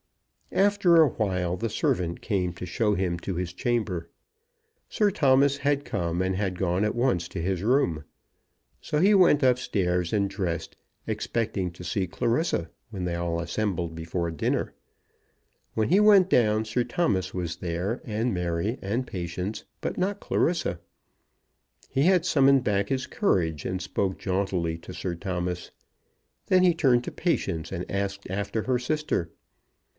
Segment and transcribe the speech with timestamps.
[0.51, 4.09] After a while the servant came to show him to his chamber.
[4.89, 8.03] Sir Thomas had come and had gone at once to his room.
[8.81, 10.75] So he went up stairs and dressed,
[11.07, 14.73] expecting to see Clarissa when they all assembled before dinner.
[15.75, 20.79] When he went down, Sir Thomas was there, and Mary, and Patience, but not Clarissa.
[21.89, 25.71] He had summoned back his courage and spoke jauntily to Sir Thomas.
[26.47, 29.29] Then he turned to Patience and asked after her sister.